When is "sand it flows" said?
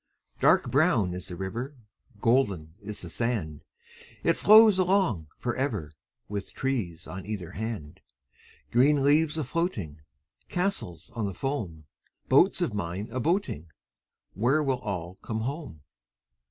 3.11-4.79